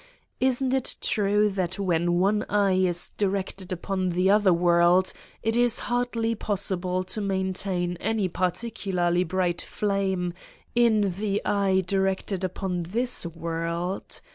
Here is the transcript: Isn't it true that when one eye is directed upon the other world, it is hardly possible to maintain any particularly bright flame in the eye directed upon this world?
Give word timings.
Isn't 0.39 0.73
it 0.73 0.95
true 0.99 1.47
that 1.51 1.77
when 1.77 2.13
one 2.13 2.43
eye 2.49 2.73
is 2.87 3.09
directed 3.09 3.71
upon 3.71 4.09
the 4.09 4.31
other 4.31 4.51
world, 4.51 5.13
it 5.43 5.55
is 5.55 5.77
hardly 5.77 6.33
possible 6.33 7.03
to 7.03 7.21
maintain 7.21 7.97
any 7.97 8.27
particularly 8.27 9.23
bright 9.23 9.61
flame 9.61 10.33
in 10.73 11.01
the 11.19 11.39
eye 11.45 11.83
directed 11.85 12.43
upon 12.43 12.81
this 12.81 13.27
world? 13.27 14.21